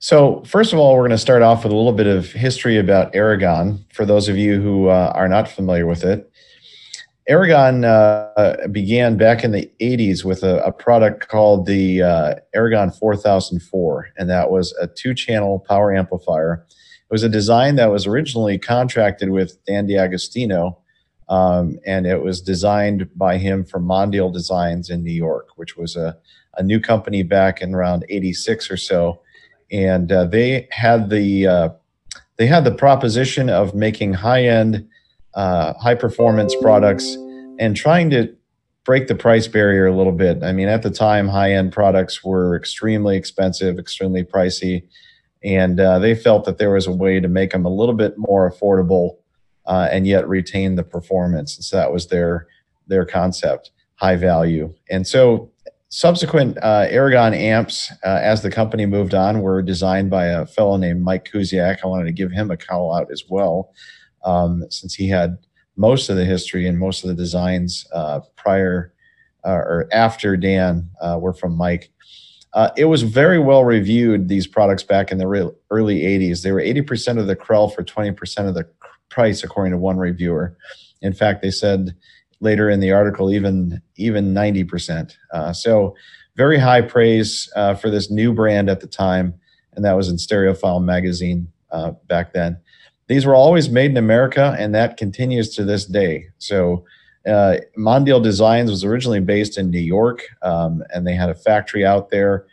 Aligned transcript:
So, 0.00 0.44
first 0.44 0.72
of 0.72 0.78
all, 0.78 0.94
we're 0.94 1.00
going 1.00 1.10
to 1.10 1.18
start 1.18 1.42
off 1.42 1.64
with 1.64 1.72
a 1.72 1.76
little 1.76 1.92
bit 1.92 2.06
of 2.06 2.30
history 2.30 2.78
about 2.78 3.12
Aragon 3.16 3.84
for 3.92 4.06
those 4.06 4.28
of 4.28 4.36
you 4.36 4.60
who 4.62 4.86
uh, 4.86 5.10
are 5.12 5.28
not 5.28 5.48
familiar 5.48 5.86
with 5.88 6.04
it. 6.04 6.30
Aragon 7.26 7.84
uh, 7.84 8.56
began 8.70 9.16
back 9.16 9.42
in 9.42 9.50
the 9.50 9.68
80s 9.80 10.24
with 10.24 10.44
a, 10.44 10.64
a 10.64 10.70
product 10.70 11.26
called 11.26 11.66
the 11.66 12.02
uh, 12.02 12.34
Aragon 12.54 12.92
4004, 12.92 14.10
and 14.16 14.30
that 14.30 14.52
was 14.52 14.72
a 14.80 14.86
two 14.86 15.14
channel 15.14 15.58
power 15.68 15.92
amplifier. 15.92 16.64
It 16.70 17.12
was 17.12 17.24
a 17.24 17.28
design 17.28 17.74
that 17.74 17.90
was 17.90 18.06
originally 18.06 18.56
contracted 18.56 19.30
with 19.30 19.58
Dan 19.64 19.88
D'Agostino, 19.88 20.78
um, 21.28 21.76
and 21.84 22.06
it 22.06 22.22
was 22.22 22.40
designed 22.40 23.08
by 23.16 23.36
him 23.36 23.64
for 23.64 23.80
Mondial 23.80 24.32
Designs 24.32 24.90
in 24.90 25.02
New 25.02 25.10
York, 25.10 25.48
which 25.56 25.76
was 25.76 25.96
a, 25.96 26.16
a 26.56 26.62
new 26.62 26.78
company 26.78 27.24
back 27.24 27.60
in 27.60 27.74
around 27.74 28.06
86 28.08 28.70
or 28.70 28.76
so 28.76 29.20
and 29.70 30.10
uh, 30.10 30.24
they 30.24 30.68
had 30.70 31.10
the 31.10 31.46
uh, 31.46 31.68
they 32.36 32.46
had 32.46 32.64
the 32.64 32.74
proposition 32.74 33.50
of 33.50 33.74
making 33.74 34.14
high 34.14 34.44
end, 34.44 34.88
uh, 35.34 35.74
high 35.74 35.94
performance 35.94 36.54
products 36.60 37.16
and 37.58 37.76
trying 37.76 38.10
to 38.10 38.34
break 38.84 39.08
the 39.08 39.14
price 39.14 39.46
barrier 39.46 39.86
a 39.86 39.94
little 39.94 40.12
bit. 40.12 40.42
I 40.42 40.52
mean, 40.52 40.68
at 40.68 40.82
the 40.82 40.90
time, 40.90 41.28
high 41.28 41.52
end 41.52 41.72
products 41.72 42.24
were 42.24 42.56
extremely 42.56 43.16
expensive, 43.16 43.78
extremely 43.78 44.24
pricey, 44.24 44.84
and 45.44 45.78
uh, 45.78 45.98
they 45.98 46.14
felt 46.14 46.44
that 46.44 46.58
there 46.58 46.70
was 46.70 46.86
a 46.86 46.92
way 46.92 47.20
to 47.20 47.28
make 47.28 47.50
them 47.50 47.66
a 47.66 47.70
little 47.70 47.94
bit 47.94 48.14
more 48.16 48.50
affordable 48.50 49.16
uh, 49.66 49.88
and 49.92 50.06
yet 50.06 50.26
retain 50.26 50.76
the 50.76 50.82
performance. 50.82 51.56
And 51.56 51.64
so 51.64 51.76
that 51.76 51.92
was 51.92 52.06
their 52.06 52.46
their 52.86 53.04
concept, 53.04 53.70
high 53.96 54.16
value. 54.16 54.72
And 54.88 55.06
so 55.06 55.50
subsequent 55.88 56.58
uh, 56.62 56.86
Aragon 56.88 57.34
amps, 57.34 57.90
uh, 58.04 58.20
as 58.22 58.42
the 58.42 58.50
company 58.50 58.86
moved 58.86 59.14
on, 59.14 59.40
were 59.40 59.62
designed 59.62 60.10
by 60.10 60.26
a 60.26 60.46
fellow 60.46 60.76
named 60.76 61.02
Mike 61.02 61.28
Kusiak. 61.30 61.78
I 61.82 61.86
wanted 61.86 62.04
to 62.04 62.12
give 62.12 62.30
him 62.30 62.50
a 62.50 62.56
call 62.56 62.94
out 62.94 63.10
as 63.10 63.24
well, 63.28 63.72
um, 64.24 64.64
since 64.70 64.94
he 64.94 65.08
had 65.08 65.38
most 65.76 66.08
of 66.08 66.16
the 66.16 66.24
history 66.24 66.66
and 66.66 66.78
most 66.78 67.04
of 67.04 67.08
the 67.08 67.14
designs 67.14 67.86
uh, 67.92 68.20
prior 68.36 68.92
uh, 69.44 69.52
or 69.52 69.88
after 69.92 70.36
Dan 70.36 70.90
uh, 71.00 71.18
were 71.20 71.32
from 71.32 71.56
Mike. 71.56 71.90
Uh, 72.54 72.70
it 72.76 72.86
was 72.86 73.02
very 73.02 73.38
well 73.38 73.64
reviewed, 73.64 74.28
these 74.28 74.46
products 74.46 74.82
back 74.82 75.12
in 75.12 75.18
the 75.18 75.26
re- 75.26 75.50
early 75.70 76.00
80s. 76.00 76.42
They 76.42 76.52
were 76.52 76.60
80% 76.60 77.18
of 77.18 77.26
the 77.26 77.36
Krell 77.36 77.72
for 77.72 77.84
20% 77.84 78.48
of 78.48 78.54
the 78.54 78.68
price, 79.10 79.44
according 79.44 79.72
to 79.72 79.78
one 79.78 79.98
reviewer. 79.98 80.56
In 81.00 81.12
fact, 81.12 81.42
they 81.42 81.50
said 81.50 81.94
later 82.40 82.70
in 82.70 82.80
the 82.80 82.92
article 82.92 83.32
even 83.32 83.82
even 83.96 84.34
90%. 84.34 85.12
Uh, 85.32 85.52
so 85.52 85.94
very 86.36 86.58
high 86.58 86.82
praise 86.82 87.50
uh, 87.56 87.74
for 87.74 87.90
this 87.90 88.10
new 88.10 88.32
brand 88.32 88.70
at 88.70 88.80
the 88.80 88.86
time, 88.86 89.34
and 89.74 89.84
that 89.84 89.96
was 89.96 90.08
in 90.08 90.16
Stereophile 90.16 90.82
magazine 90.82 91.48
uh, 91.70 91.92
back 92.06 92.32
then. 92.32 92.58
These 93.08 93.26
were 93.26 93.34
always 93.34 93.68
made 93.68 93.90
in 93.90 93.96
America, 93.96 94.54
and 94.58 94.74
that 94.74 94.96
continues 94.96 95.54
to 95.56 95.64
this 95.64 95.84
day. 95.84 96.26
So 96.38 96.84
uh, 97.26 97.56
Mondial 97.76 98.22
Designs 98.22 98.70
was 98.70 98.84
originally 98.84 99.20
based 99.20 99.58
in 99.58 99.70
New 99.70 99.80
York, 99.80 100.22
um, 100.42 100.82
and 100.90 101.06
they 101.06 101.14
had 101.14 101.30
a 101.30 101.34
factory 101.34 101.84
out 101.84 102.10
there. 102.10 102.46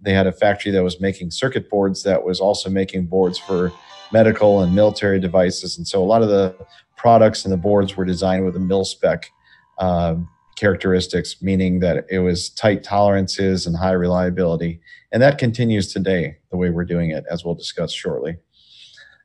They 0.00 0.12
had 0.12 0.26
a 0.26 0.32
factory 0.32 0.72
that 0.72 0.82
was 0.82 1.00
making 1.00 1.30
circuit 1.30 1.70
boards 1.70 2.02
that 2.02 2.24
was 2.24 2.40
also 2.40 2.70
making 2.70 3.06
boards 3.06 3.38
for 3.38 3.72
medical 4.12 4.62
and 4.62 4.74
military 4.74 5.20
devices. 5.20 5.76
And 5.76 5.86
so 5.86 6.02
a 6.02 6.06
lot 6.06 6.22
of 6.22 6.28
the 6.28 6.54
products 6.98 7.44
and 7.44 7.52
the 7.52 7.56
boards 7.56 7.96
were 7.96 8.04
designed 8.04 8.44
with 8.44 8.56
a 8.56 8.60
mil 8.60 8.84
spec 8.84 9.30
uh, 9.78 10.16
characteristics, 10.56 11.40
meaning 11.40 11.80
that 11.80 12.04
it 12.10 12.18
was 12.18 12.50
tight 12.50 12.82
tolerances 12.82 13.66
and 13.66 13.76
high 13.76 13.92
reliability. 13.92 14.80
And 15.12 15.22
that 15.22 15.38
continues 15.38 15.92
today, 15.92 16.36
the 16.50 16.56
way 16.58 16.68
we're 16.68 16.84
doing 16.84 17.10
it, 17.10 17.24
as 17.30 17.44
we'll 17.44 17.54
discuss 17.54 17.92
shortly. 17.92 18.36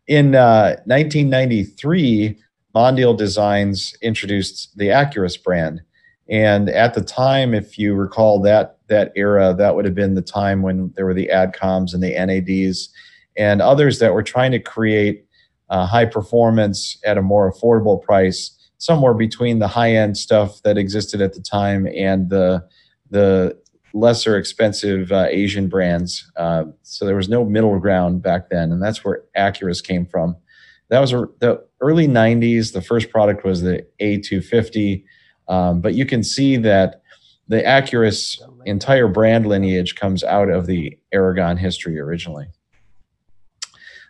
In 0.07 0.35
uh, 0.35 0.77
1993, 0.85 2.37
Mondial 2.75 3.17
Designs 3.17 3.95
introduced 4.01 4.77
the 4.77 4.91
Acurus 4.91 5.37
brand. 5.37 5.81
And 6.29 6.69
at 6.69 6.93
the 6.93 7.03
time, 7.03 7.53
if 7.53 7.77
you 7.77 7.93
recall 7.95 8.41
that 8.41 8.77
that 8.87 9.11
era, 9.15 9.53
that 9.57 9.75
would 9.75 9.85
have 9.85 9.95
been 9.95 10.15
the 10.15 10.21
time 10.21 10.61
when 10.61 10.91
there 10.95 11.05
were 11.05 11.13
the 11.13 11.29
ADCOMs 11.33 11.93
and 11.93 12.03
the 12.03 12.13
NADs 12.13 12.89
and 13.35 13.61
others 13.61 13.99
that 13.99 14.13
were 14.13 14.23
trying 14.23 14.51
to 14.51 14.59
create 14.59 15.25
uh, 15.73 15.87
high 15.87 16.05
performance 16.05 16.99
at 17.03 17.17
a 17.17 17.21
more 17.21 17.51
affordable 17.51 17.99
price, 17.99 18.51
somewhere 18.77 19.15
between 19.15 19.57
the 19.57 19.67
high 19.67 19.91
end 19.91 20.15
stuff 20.15 20.61
that 20.61 20.77
existed 20.77 21.19
at 21.19 21.33
the 21.33 21.41
time 21.41 21.87
and 21.87 22.29
the 22.29 22.63
the 23.09 23.57
lesser 23.95 24.37
expensive 24.37 25.11
uh, 25.11 25.25
Asian 25.29 25.67
brands. 25.67 26.31
Uh, 26.35 26.65
so 26.83 27.05
there 27.05 27.15
was 27.15 27.27
no 27.27 27.43
middle 27.43 27.79
ground 27.79 28.21
back 28.21 28.49
then, 28.49 28.71
and 28.71 28.81
that's 28.83 29.03
where 29.03 29.23
Acurus 29.35 29.81
came 29.81 30.05
from. 30.05 30.35
That 30.89 30.99
was 30.99 31.11
a, 31.11 31.27
the 31.39 31.65
early 31.81 32.07
'90s. 32.07 32.73
The 32.73 32.81
first 32.81 33.09
product 33.09 33.43
was 33.43 33.63
the 33.63 33.83
A250, 33.99 35.03
um, 35.47 35.81
but 35.81 35.95
you 35.95 36.05
can 36.05 36.23
see 36.23 36.55
that 36.57 37.01
the 37.47 37.65
Acurus 37.65 38.39
entire 38.65 39.07
brand 39.07 39.47
lineage 39.47 39.95
comes 39.95 40.23
out 40.23 40.49
of 40.49 40.67
the 40.67 40.95
Aragon 41.11 41.57
history 41.57 41.99
originally. 41.99 42.45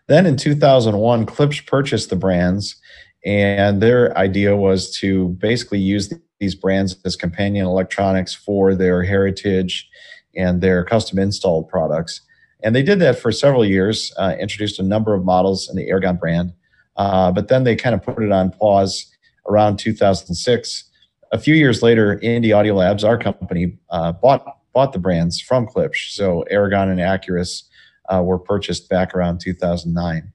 Then 0.07 0.25
in 0.25 0.35
2001, 0.35 1.25
Klipsch 1.25 1.65
purchased 1.65 2.09
the 2.09 2.15
brands, 2.15 2.75
and 3.25 3.81
their 3.81 4.17
idea 4.17 4.55
was 4.55 4.95
to 4.97 5.29
basically 5.29 5.79
use 5.79 6.13
these 6.39 6.55
brands 6.55 6.97
as 7.05 7.15
companion 7.15 7.65
electronics 7.65 8.33
for 8.33 8.75
their 8.75 9.03
heritage 9.03 9.87
and 10.35 10.61
their 10.61 10.83
custom 10.83 11.19
installed 11.19 11.69
products. 11.69 12.21
And 12.63 12.75
they 12.75 12.83
did 12.83 12.99
that 12.99 13.19
for 13.19 13.31
several 13.31 13.65
years, 13.65 14.13
uh, 14.17 14.35
introduced 14.39 14.79
a 14.79 14.83
number 14.83 15.13
of 15.13 15.23
models 15.23 15.69
in 15.69 15.75
the 15.75 15.87
Aragon 15.89 16.17
brand, 16.17 16.53
uh, 16.97 17.31
but 17.31 17.47
then 17.47 17.63
they 17.63 17.75
kind 17.75 17.95
of 17.95 18.01
put 18.01 18.21
it 18.21 18.31
on 18.31 18.51
pause 18.51 19.09
around 19.47 19.77
2006. 19.77 20.83
A 21.31 21.39
few 21.39 21.55
years 21.55 21.81
later, 21.81 22.19
Indy 22.19 22.53
Audio 22.53 22.75
Labs, 22.75 23.03
our 23.03 23.17
company, 23.17 23.77
uh, 23.89 24.11
bought 24.11 24.45
bought 24.73 24.91
the 24.91 24.99
brands 24.99 25.39
from 25.39 25.67
Klipsch. 25.67 26.11
So 26.13 26.41
Aragon 26.49 26.89
and 26.89 26.99
Acurus 26.99 27.69
uh, 28.09 28.21
were 28.23 28.39
purchased 28.39 28.89
back 28.89 29.13
around 29.15 29.39
2009. 29.39 30.31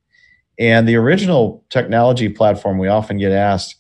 And 0.59 0.89
the 0.89 0.97
original 0.97 1.65
technology 1.71 2.29
platform 2.29 2.79
we 2.79 2.89
often 2.89 3.19
get 3.19 3.33
asked 3.33 3.77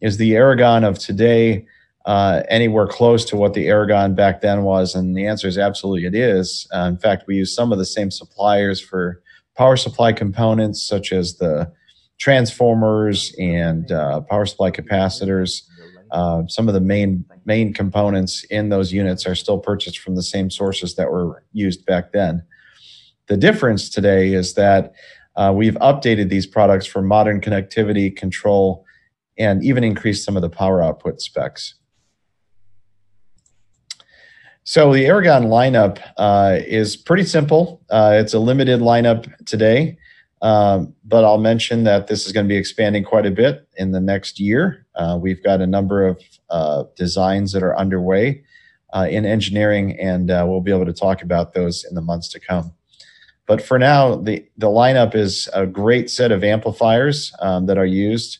is 0.00 0.16
the 0.16 0.36
Aragon 0.36 0.84
of 0.84 0.98
today 0.98 1.66
uh, 2.04 2.42
anywhere 2.48 2.86
close 2.86 3.24
to 3.26 3.36
what 3.36 3.54
the 3.54 3.68
Aragon 3.68 4.14
back 4.14 4.40
then 4.40 4.62
was? 4.62 4.94
And 4.94 5.16
the 5.16 5.26
answer 5.26 5.46
is 5.46 5.58
absolutely 5.58 6.06
it 6.06 6.14
is. 6.14 6.66
Uh, 6.74 6.86
in 6.88 6.96
fact, 6.96 7.24
we 7.26 7.36
use 7.36 7.54
some 7.54 7.72
of 7.72 7.78
the 7.78 7.84
same 7.84 8.10
suppliers 8.10 8.80
for 8.80 9.22
power 9.56 9.76
supply 9.76 10.12
components, 10.12 10.82
such 10.86 11.12
as 11.12 11.36
the 11.36 11.70
transformers 12.18 13.34
and 13.38 13.92
uh, 13.92 14.20
power 14.22 14.46
supply 14.46 14.70
capacitors. 14.70 15.62
Uh, 16.10 16.42
some 16.46 16.68
of 16.68 16.74
the 16.74 16.80
main 16.80 17.24
main 17.44 17.74
components 17.74 18.44
in 18.44 18.70
those 18.70 18.92
units 18.92 19.26
are 19.26 19.34
still 19.34 19.58
purchased 19.58 19.98
from 19.98 20.14
the 20.14 20.22
same 20.22 20.50
sources 20.50 20.94
that 20.94 21.10
were 21.10 21.44
used 21.52 21.84
back 21.84 22.12
then. 22.12 22.42
The 23.28 23.36
difference 23.36 23.90
today 23.90 24.32
is 24.32 24.54
that 24.54 24.94
uh, 25.36 25.52
we've 25.54 25.74
updated 25.74 26.30
these 26.30 26.46
products 26.46 26.86
for 26.86 27.02
modern 27.02 27.40
connectivity, 27.40 28.14
control, 28.14 28.86
and 29.38 29.62
even 29.62 29.84
increased 29.84 30.24
some 30.24 30.34
of 30.34 30.42
the 30.42 30.48
power 30.48 30.82
output 30.82 31.20
specs. 31.20 31.74
So 34.64 34.92
the 34.92 35.06
Aragon 35.06 35.44
lineup 35.44 35.98
uh, 36.16 36.58
is 36.66 36.96
pretty 36.96 37.24
simple. 37.24 37.82
Uh, 37.90 38.14
it's 38.16 38.34
a 38.34 38.38
limited 38.38 38.80
lineup 38.80 39.30
today, 39.44 39.98
um, 40.42 40.94
but 41.04 41.24
I'll 41.24 41.38
mention 41.38 41.84
that 41.84 42.06
this 42.06 42.26
is 42.26 42.32
going 42.32 42.46
to 42.46 42.48
be 42.48 42.56
expanding 42.56 43.04
quite 43.04 43.26
a 43.26 43.30
bit 43.30 43.68
in 43.76 43.92
the 43.92 44.00
next 44.00 44.40
year. 44.40 44.86
Uh, 44.94 45.18
we've 45.20 45.42
got 45.42 45.60
a 45.60 45.66
number 45.66 46.06
of 46.06 46.20
uh, 46.50 46.84
designs 46.96 47.52
that 47.52 47.62
are 47.62 47.78
underway 47.78 48.42
uh, 48.94 49.06
in 49.08 49.24
engineering, 49.26 49.98
and 50.00 50.28
we'll 50.28 50.62
be 50.62 50.72
able 50.72 50.86
to 50.86 50.92
talk 50.94 51.22
about 51.22 51.52
those 51.52 51.84
in 51.84 51.94
the 51.94 52.02
months 52.02 52.28
to 52.30 52.40
come. 52.40 52.72
But 53.48 53.62
for 53.62 53.78
now, 53.78 54.14
the, 54.14 54.46
the 54.58 54.68
lineup 54.68 55.14
is 55.14 55.48
a 55.54 55.66
great 55.66 56.10
set 56.10 56.30
of 56.30 56.44
amplifiers 56.44 57.32
um, 57.40 57.64
that 57.66 57.78
are 57.78 57.86
used 57.86 58.38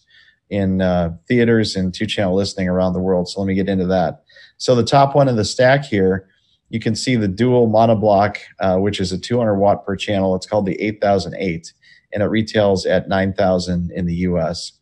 in 0.50 0.82
uh, 0.82 1.16
theaters 1.26 1.74
and 1.74 1.92
two 1.92 2.06
channel 2.06 2.34
listening 2.34 2.68
around 2.68 2.92
the 2.92 3.00
world. 3.00 3.28
So 3.28 3.40
let 3.40 3.46
me 3.46 3.54
get 3.54 3.70
into 3.70 3.86
that. 3.86 4.22
So 4.58 4.74
the 4.74 4.84
top 4.84 5.14
one 5.14 5.26
in 5.26 5.36
the 5.36 5.46
stack 5.46 5.84
here, 5.84 6.28
you 6.68 6.78
can 6.78 6.94
see 6.94 7.16
the 7.16 7.26
dual 7.26 7.68
monoblock, 7.68 8.36
uh, 8.60 8.76
which 8.76 9.00
is 9.00 9.10
a 9.10 9.18
200 9.18 9.56
watt 9.56 9.84
per 9.84 9.96
channel. 9.96 10.36
It's 10.36 10.46
called 10.46 10.66
the 10.66 10.80
8008 10.80 11.72
and 12.12 12.22
it 12.22 12.26
retails 12.26 12.84
at 12.84 13.08
9,000 13.08 13.90
in 13.90 14.04
the 14.04 14.14
US. 14.14 14.72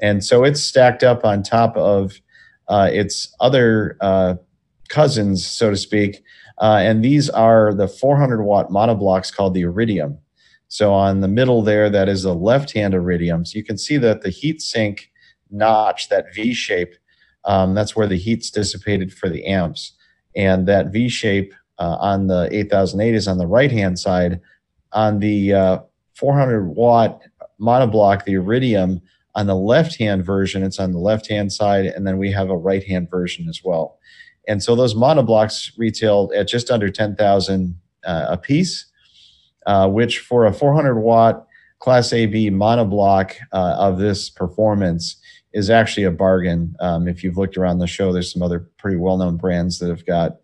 And 0.00 0.24
so 0.24 0.42
it's 0.42 0.60
stacked 0.60 1.04
up 1.04 1.24
on 1.24 1.44
top 1.44 1.76
of 1.76 2.20
uh, 2.66 2.90
its 2.92 3.32
other 3.38 3.96
uh, 4.00 4.34
cousins, 4.88 5.46
so 5.46 5.70
to 5.70 5.76
speak, 5.76 6.22
uh, 6.58 6.78
and 6.80 7.04
these 7.04 7.28
are 7.30 7.74
the 7.74 7.88
400 7.88 8.42
watt 8.42 8.70
monoblocks 8.70 9.34
called 9.34 9.54
the 9.54 9.62
Iridium. 9.62 10.18
So 10.68 10.92
on 10.92 11.20
the 11.20 11.28
middle 11.28 11.62
there, 11.62 11.90
that 11.90 12.08
is 12.08 12.22
the 12.22 12.34
left-hand 12.34 12.94
Iridium. 12.94 13.44
So 13.44 13.58
you 13.58 13.64
can 13.64 13.76
see 13.76 13.98
that 13.98 14.22
the 14.22 14.30
heat 14.30 14.62
sink 14.62 15.10
notch, 15.50 16.08
that 16.08 16.34
V 16.34 16.54
shape, 16.54 16.94
um, 17.44 17.74
that's 17.74 17.94
where 17.94 18.06
the 18.06 18.16
heat's 18.16 18.50
dissipated 18.50 19.12
for 19.12 19.28
the 19.28 19.44
amps. 19.46 19.92
And 20.34 20.66
that 20.68 20.92
V 20.92 21.08
shape 21.08 21.52
uh, 21.78 21.96
on 22.00 22.28
the 22.28 22.48
8008 22.50 23.14
is 23.14 23.28
on 23.28 23.38
the 23.38 23.46
right-hand 23.46 23.98
side 23.98 24.40
on 24.92 25.18
the 25.18 25.52
uh, 25.52 25.78
400 26.14 26.68
watt 26.68 27.20
monoblock, 27.60 28.24
the 28.24 28.34
Iridium, 28.34 29.00
on 29.34 29.46
the 29.46 29.56
left 29.56 29.98
hand 29.98 30.24
version, 30.24 30.62
it's 30.62 30.78
on 30.78 30.92
the 30.92 30.98
left 30.98 31.28
hand 31.28 31.52
side, 31.52 31.86
and 31.86 32.06
then 32.06 32.18
we 32.18 32.30
have 32.32 32.50
a 32.50 32.56
right 32.56 32.84
hand 32.84 33.10
version 33.10 33.48
as 33.48 33.60
well. 33.64 33.98
And 34.48 34.62
so 34.62 34.74
those 34.74 34.94
monoblocks 34.94 35.72
retail 35.76 36.30
at 36.34 36.48
just 36.48 36.70
under 36.70 36.90
10,000 36.90 37.78
uh, 38.04 38.26
a 38.28 38.36
piece, 38.36 38.86
uh, 39.66 39.88
which 39.88 40.18
for 40.18 40.46
a 40.46 40.52
400 40.52 40.98
watt 41.00 41.46
Class 41.82 42.12
AB 42.12 42.50
monoblock 42.50 43.34
uh, 43.52 43.74
of 43.76 43.98
this 43.98 44.30
performance 44.30 45.16
is 45.52 45.68
actually 45.68 46.04
a 46.04 46.12
bargain. 46.12 46.76
Um, 46.78 47.08
if 47.08 47.24
you've 47.24 47.36
looked 47.36 47.56
around 47.56 47.80
the 47.80 47.88
show, 47.88 48.12
there's 48.12 48.32
some 48.32 48.40
other 48.40 48.60
pretty 48.78 48.96
well 48.96 49.16
known 49.16 49.36
brands 49.36 49.80
that 49.80 49.88
have 49.88 50.06
got, 50.06 50.36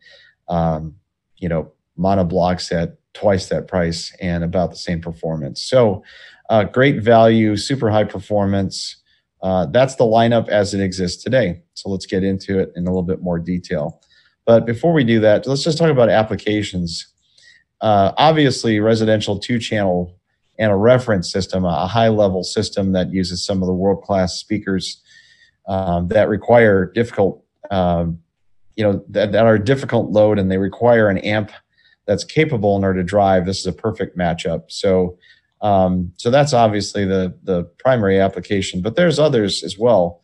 um, 0.49 0.97
you 1.37 1.49
know, 1.49 1.71
monoblocks 1.97 2.73
at 2.73 2.99
twice 3.15 3.49
that 3.51 3.69
price 3.69 4.13
and 4.21 4.43
about 4.43 4.71
the 4.71 4.77
same 4.77 5.01
performance. 5.01 5.63
So, 5.63 6.03
uh, 6.51 6.65
great 6.65 7.03
value, 7.03 7.57
super 7.57 7.89
high 7.89 8.03
performance. 8.03 8.97
Uh, 9.41 9.67
that's 9.67 9.95
the 9.95 10.05
lineup 10.05 10.49
as 10.49 10.75
it 10.75 10.81
exists 10.81 11.23
today. 11.23 11.63
So 11.81 11.89
let's 11.91 12.07
get 12.07 12.25
into 12.25 12.59
it 12.59 12.73
in 12.77 12.87
a 12.87 12.91
little 12.91 13.03
bit 13.03 13.23
more 13.23 13.39
detail. 13.39 14.01
But 14.45 14.67
before 14.67 14.93
we 14.93 15.05
do 15.05 15.21
that, 15.21 15.47
let's 15.47 15.63
just 15.63 15.79
talk 15.79 15.91
about 15.91 16.09
applications. 16.09 17.07
Uh, 17.81 18.13
obviously, 18.17 18.81
residential 18.81 19.39
two 19.39 19.59
channel 19.59 20.19
and 20.59 20.73
a 20.73 20.77
reference 20.77 21.31
system, 21.31 21.65
a 21.65 21.87
high 21.87 22.09
level 22.09 22.43
system 22.43 22.93
that 22.93 23.13
uses 23.13 23.45
some 23.45 23.63
of 23.63 23.67
the 23.67 23.75
world 23.75 24.03
class 24.03 24.35
speakers 24.35 25.01
um, 25.69 26.09
that 26.09 26.29
require 26.29 26.91
difficult, 26.91 27.45
um, 27.71 28.19
you 28.75 28.83
know, 28.83 29.05
that, 29.09 29.33
that 29.33 29.47
are 29.47 29.59
difficult 29.59 30.11
load 30.11 30.39
and 30.39 30.51
they 30.51 30.59
require 30.59 31.09
an 31.09 31.19
amp 31.19 31.53
that's 32.07 32.25
capable 32.25 32.77
in 32.77 32.85
order 32.85 33.01
to 33.01 33.05
drive. 33.05 33.47
This 33.47 33.61
is 33.61 33.67
a 33.67 33.73
perfect 33.73 34.19
matchup. 34.19 34.65
So, 34.69 35.19
um, 35.61 36.13
so 36.17 36.31
that's 36.31 36.53
obviously 36.53 37.05
the 37.05 37.39
the 37.43 37.65
primary 37.79 38.19
application, 38.19 38.81
but 38.81 38.97
there's 38.97 39.19
others 39.19 39.63
as 39.63 39.79
well. 39.79 40.23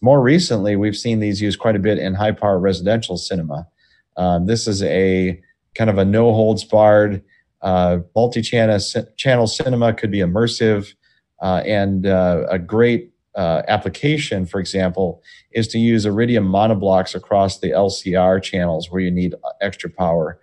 More 0.00 0.22
recently, 0.22 0.76
we've 0.76 0.96
seen 0.96 1.20
these 1.20 1.42
used 1.42 1.58
quite 1.58 1.76
a 1.76 1.80
bit 1.80 1.98
in 1.98 2.14
high 2.14 2.32
power 2.32 2.58
residential 2.58 3.16
cinema. 3.16 3.68
Um, 4.16 4.46
this 4.46 4.66
is 4.66 4.82
a 4.82 5.40
kind 5.74 5.90
of 5.90 5.98
a 5.98 6.04
no 6.04 6.32
holds 6.32 6.64
barred 6.64 7.22
uh, 7.62 7.98
multi-channel 8.14 8.78
channel 9.16 9.46
cinema 9.46 9.92
could 9.92 10.10
be 10.10 10.18
immersive, 10.18 10.94
uh, 11.42 11.62
and 11.66 12.06
uh, 12.06 12.46
a 12.50 12.58
great 12.58 13.12
uh, 13.34 13.62
application, 13.68 14.46
for 14.46 14.60
example, 14.60 15.22
is 15.52 15.68
to 15.68 15.78
use 15.78 16.06
Iridium 16.06 16.48
monoblocks 16.48 17.14
across 17.14 17.58
the 17.58 17.70
LCR 17.70 18.42
channels 18.42 18.90
where 18.90 19.00
you 19.00 19.10
need 19.10 19.34
extra 19.60 19.90
power. 19.90 20.40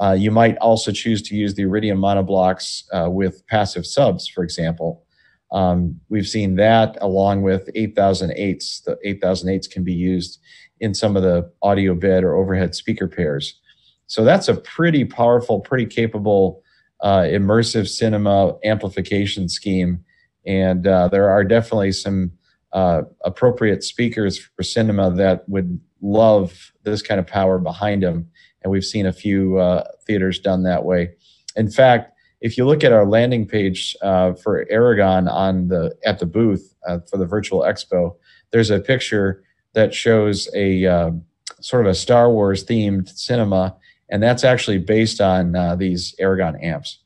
Uh, 0.00 0.12
you 0.12 0.30
might 0.30 0.56
also 0.58 0.92
choose 0.92 1.20
to 1.20 1.34
use 1.34 1.54
the 1.54 1.62
Iridium 1.62 1.98
monoblocks 1.98 2.84
uh, 2.92 3.10
with 3.10 3.46
passive 3.48 3.84
subs, 3.84 4.26
for 4.26 4.42
example. 4.42 5.04
Um, 5.52 6.00
we've 6.08 6.28
seen 6.28 6.56
that 6.56 6.96
along 7.00 7.42
with 7.42 7.70
8008s. 7.74 8.84
The 8.84 8.98
8008s 9.04 9.70
can 9.70 9.84
be 9.84 9.92
used 9.92 10.40
in 10.80 10.94
some 10.94 11.16
of 11.16 11.22
the 11.22 11.50
audio 11.62 11.94
bed 11.94 12.24
or 12.24 12.34
overhead 12.34 12.74
speaker 12.74 13.08
pairs. 13.08 13.58
So 14.06 14.24
that's 14.24 14.48
a 14.48 14.54
pretty 14.54 15.04
powerful, 15.04 15.60
pretty 15.60 15.86
capable 15.86 16.62
uh, 17.00 17.20
immersive 17.22 17.88
cinema 17.88 18.56
amplification 18.64 19.48
scheme. 19.48 20.04
And 20.46 20.86
uh, 20.86 21.08
there 21.08 21.30
are 21.30 21.44
definitely 21.44 21.92
some 21.92 22.32
uh, 22.72 23.02
appropriate 23.24 23.82
speakers 23.82 24.38
for 24.38 24.62
cinema 24.62 25.10
that 25.12 25.48
would 25.48 25.80
love 26.00 26.72
this 26.82 27.02
kind 27.02 27.18
of 27.18 27.26
power 27.26 27.58
behind 27.58 28.02
them. 28.02 28.28
And 28.62 28.70
we've 28.70 28.84
seen 28.84 29.06
a 29.06 29.12
few 29.12 29.58
uh, 29.58 29.84
theaters 30.06 30.38
done 30.38 30.62
that 30.64 30.84
way. 30.84 31.10
In 31.56 31.70
fact, 31.70 32.12
if 32.40 32.56
you 32.56 32.64
look 32.64 32.82
at 32.82 32.92
our 32.92 33.06
landing 33.06 33.46
page 33.46 33.96
uh, 34.02 34.32
for 34.34 34.66
Aragon 34.70 35.28
on 35.28 35.68
the 35.68 35.96
at 36.04 36.18
the 36.18 36.26
booth 36.26 36.74
uh, 36.86 36.98
for 37.10 37.16
the 37.16 37.26
virtual 37.26 37.60
expo, 37.60 38.14
there's 38.50 38.70
a 38.70 38.80
picture 38.80 39.42
that 39.74 39.94
shows 39.94 40.48
a 40.54 41.12
sort 41.60 41.84
of 41.84 41.90
a 41.90 41.94
Star 41.94 42.30
Wars 42.30 42.64
themed 42.64 43.08
cinema 43.10 43.76
and 44.10 44.22
that's 44.22 44.44
actually 44.44 44.78
based 44.78 45.20
on 45.20 45.54
uh, 45.54 45.76
these 45.76 46.14
Aragon 46.18 46.56
amps. 46.56 46.98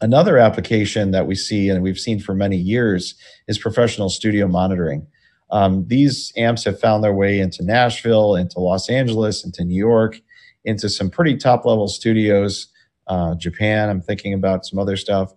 Another 0.00 0.38
application 0.38 1.10
that 1.10 1.26
we 1.26 1.34
see 1.34 1.68
and 1.68 1.82
we've 1.82 1.98
seen 1.98 2.20
for 2.20 2.34
many 2.34 2.56
years 2.56 3.14
is 3.48 3.58
professional 3.58 4.08
studio 4.08 4.46
monitoring. 4.46 5.06
Um, 5.50 5.86
these 5.86 6.32
amps 6.36 6.64
have 6.64 6.80
found 6.80 7.04
their 7.04 7.14
way 7.14 7.38
into 7.38 7.64
Nashville, 7.64 8.34
into 8.34 8.58
Los 8.58 8.90
Angeles, 8.90 9.44
into 9.44 9.64
New 9.64 9.76
York, 9.76 10.20
into 10.64 10.88
some 10.88 11.08
pretty 11.08 11.36
top 11.36 11.64
level 11.64 11.86
studios, 11.86 12.66
uh, 13.06 13.34
Japan. 13.34 13.88
I'm 13.88 14.00
thinking 14.00 14.34
about 14.34 14.66
some 14.66 14.78
other 14.78 14.96
stuff. 14.96 15.32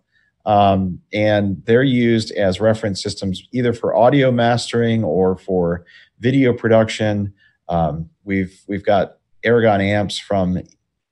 Um, 0.45 0.99
and 1.13 1.61
they're 1.65 1.83
used 1.83 2.31
as 2.31 2.59
reference 2.59 3.03
systems 3.03 3.43
either 3.51 3.73
for 3.73 3.95
audio 3.95 4.31
mastering 4.31 5.03
or 5.03 5.37
for 5.37 5.85
video 6.19 6.53
production. 6.53 7.33
Um, 7.67 8.09
we've 8.23 8.61
we've 8.67 8.85
got 8.85 9.17
Aragon 9.43 9.81
amps 9.81 10.17
from 10.17 10.61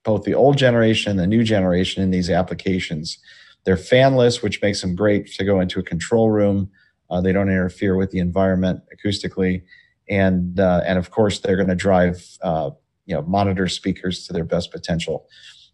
both 0.02 0.24
the 0.24 0.34
old 0.34 0.56
generation 0.56 1.10
and 1.10 1.20
the 1.20 1.26
new 1.26 1.44
generation 1.44 2.02
in 2.02 2.10
these 2.10 2.30
applications. 2.30 3.18
They're 3.64 3.76
fanless, 3.76 4.42
which 4.42 4.62
makes 4.62 4.80
them 4.80 4.96
great 4.96 5.26
to 5.34 5.44
go 5.44 5.60
into 5.60 5.78
a 5.78 5.82
control 5.82 6.30
room. 6.30 6.70
Uh, 7.10 7.20
they 7.20 7.32
don't 7.32 7.50
interfere 7.50 7.96
with 7.96 8.10
the 8.10 8.18
environment 8.18 8.80
acoustically, 8.92 9.62
and 10.08 10.58
uh, 10.58 10.82
and 10.86 10.98
of 10.98 11.10
course 11.10 11.40
they're 11.40 11.56
going 11.56 11.68
to 11.68 11.74
drive 11.74 12.38
uh, 12.42 12.70
you 13.06 13.14
know 13.14 13.22
monitor 13.22 13.68
speakers 13.68 14.26
to 14.26 14.32
their 14.32 14.44
best 14.44 14.72
potential. 14.72 15.26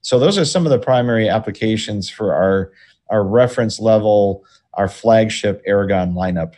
So 0.04 0.18
those 0.18 0.36
are 0.36 0.44
some 0.44 0.66
of 0.66 0.70
the 0.70 0.78
primary 0.78 1.28
applications 1.28 2.10
for 2.10 2.34
our 2.34 2.72
our 3.10 3.24
reference 3.24 3.80
level, 3.80 4.44
our 4.74 4.88
flagship 4.88 5.62
Aragon 5.66 6.14
lineup. 6.14 6.54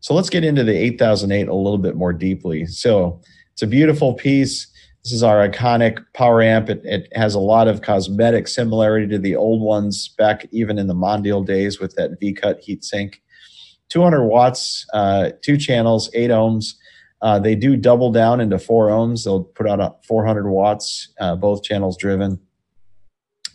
So 0.00 0.14
let's 0.14 0.30
get 0.30 0.44
into 0.44 0.62
the 0.62 0.76
8008 0.76 1.48
a 1.48 1.54
little 1.54 1.78
bit 1.78 1.96
more 1.96 2.12
deeply. 2.12 2.66
So 2.66 3.20
it's 3.52 3.62
a 3.62 3.66
beautiful 3.66 4.14
piece. 4.14 4.68
This 5.02 5.12
is 5.12 5.22
our 5.22 5.48
iconic 5.48 6.04
power 6.14 6.42
amp. 6.42 6.68
It, 6.68 6.80
it, 6.84 7.08
has 7.16 7.34
a 7.34 7.40
lot 7.40 7.68
of 7.68 7.82
cosmetic 7.82 8.46
similarity 8.48 9.08
to 9.08 9.18
the 9.18 9.36
old 9.36 9.62
ones 9.62 10.08
back 10.18 10.46
even 10.50 10.78
in 10.78 10.86
the 10.88 10.94
Mondial 10.94 11.44
days 11.44 11.80
with 11.80 11.94
that 11.94 12.18
V-cut 12.20 12.62
heatsink. 12.62 13.16
200 13.88 14.24
watts, 14.24 14.84
uh, 14.92 15.30
two 15.42 15.56
channels, 15.56 16.10
eight 16.14 16.30
ohms. 16.30 16.74
Uh, 17.22 17.38
they 17.38 17.54
do 17.54 17.76
double 17.76 18.12
down 18.12 18.40
into 18.40 18.58
four 18.58 18.88
ohms. 18.88 19.24
They'll 19.24 19.44
put 19.44 19.68
out 19.68 20.04
400 20.04 20.48
watts, 20.48 21.12
uh, 21.18 21.36
both 21.36 21.62
channels 21.62 21.96
driven. 21.96 22.38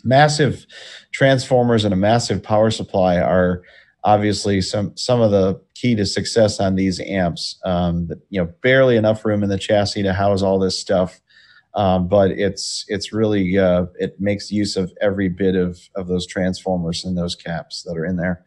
Massive 0.04 0.66
transformers 1.12 1.86
and 1.86 1.94
a 1.94 1.98
massive 1.98 2.42
power 2.42 2.72
supply 2.72 3.18
are 3.20 3.62
obviously 4.04 4.62
some 4.62 4.96
some 4.98 5.22
of 5.22 5.32
the 5.32 5.62
key 5.76 5.96
to 5.96 6.06
success 6.06 6.60
on 6.60 6.76
these 6.76 7.00
amps. 7.02 7.60
Um, 7.66 8.10
you 8.30 8.42
know, 8.42 8.52
barely 8.62 8.98
enough 8.98 9.24
room 9.26 9.44
in 9.44 9.50
the 9.50 9.58
chassis 9.58 10.04
to 10.04 10.14
house 10.14 10.42
all 10.42 10.60
this 10.60 10.80
stuff, 10.80 11.22
um, 11.76 12.08
but 12.08 12.32
it's 12.32 12.86
it's 12.88 13.14
really 13.14 13.58
uh, 13.58 13.86
it 14.00 14.20
makes 14.20 14.52
use 14.52 14.76
of 14.76 14.92
every 15.02 15.30
bit 15.30 15.56
of 15.56 15.80
of 15.96 16.08
those 16.08 16.26
transformers 16.26 17.06
and 17.06 17.18
those 17.18 17.36
caps 17.36 17.84
that 17.84 17.98
are 17.98 18.06
in 18.06 18.18
there. 18.18 18.44